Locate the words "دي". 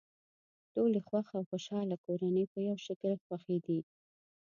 3.65-3.79